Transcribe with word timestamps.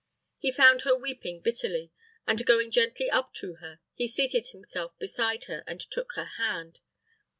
He 0.39 0.51
found 0.51 0.81
her 0.81 0.95
weeping 0.97 1.41
bitterly; 1.41 1.91
and 2.25 2.43
going 2.43 2.71
gently 2.71 3.07
up 3.11 3.35
to 3.35 3.57
her, 3.57 3.81
he 3.93 4.07
seated 4.07 4.47
himself 4.47 4.97
beside 4.97 5.43
her 5.43 5.63
and 5.67 5.79
took 5.79 6.13
her 6.13 6.25
hand. 6.25 6.79